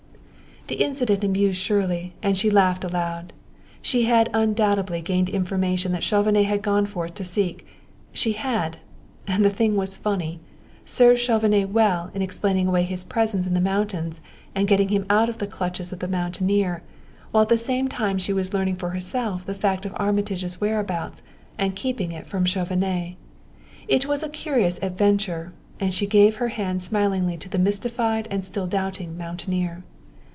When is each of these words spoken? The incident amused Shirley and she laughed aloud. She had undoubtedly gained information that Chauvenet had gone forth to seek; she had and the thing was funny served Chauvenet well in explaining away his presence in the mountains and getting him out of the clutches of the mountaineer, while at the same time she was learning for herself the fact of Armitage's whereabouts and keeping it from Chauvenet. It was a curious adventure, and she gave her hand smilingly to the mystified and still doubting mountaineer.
The 0.67 0.75
incident 0.81 1.21
amused 1.21 1.59
Shirley 1.59 2.13
and 2.23 2.37
she 2.37 2.49
laughed 2.49 2.85
aloud. 2.85 3.33
She 3.81 4.05
had 4.05 4.29
undoubtedly 4.33 5.01
gained 5.01 5.27
information 5.27 5.91
that 5.91 6.01
Chauvenet 6.03 6.45
had 6.45 6.61
gone 6.61 6.85
forth 6.85 7.13
to 7.15 7.25
seek; 7.25 7.67
she 8.13 8.31
had 8.33 8.77
and 9.27 9.43
the 9.43 9.49
thing 9.49 9.75
was 9.75 9.97
funny 9.97 10.39
served 10.85 11.19
Chauvenet 11.19 11.71
well 11.71 12.09
in 12.13 12.21
explaining 12.21 12.67
away 12.67 12.83
his 12.83 13.03
presence 13.03 13.45
in 13.45 13.53
the 13.53 13.59
mountains 13.59 14.21
and 14.55 14.65
getting 14.67 14.87
him 14.87 15.05
out 15.09 15.27
of 15.27 15.39
the 15.39 15.47
clutches 15.47 15.91
of 15.91 15.99
the 15.99 16.07
mountaineer, 16.07 16.83
while 17.31 17.43
at 17.43 17.49
the 17.49 17.57
same 17.57 17.89
time 17.89 18.17
she 18.17 18.31
was 18.31 18.53
learning 18.53 18.77
for 18.77 18.91
herself 18.91 19.45
the 19.45 19.53
fact 19.55 19.85
of 19.85 19.91
Armitage's 19.97 20.61
whereabouts 20.61 21.21
and 21.57 21.75
keeping 21.75 22.13
it 22.13 22.25
from 22.25 22.45
Chauvenet. 22.45 23.15
It 23.89 24.05
was 24.05 24.23
a 24.23 24.29
curious 24.29 24.79
adventure, 24.81 25.51
and 25.81 25.93
she 25.93 26.07
gave 26.07 26.37
her 26.37 26.47
hand 26.49 26.81
smilingly 26.81 27.35
to 27.39 27.49
the 27.49 27.59
mystified 27.59 28.29
and 28.31 28.45
still 28.45 28.67
doubting 28.67 29.17
mountaineer. 29.17 29.83